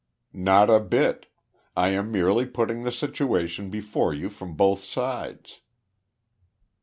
[0.33, 1.27] "Not a bit.
[1.77, 5.61] I am merely putting the situation before you from both sides."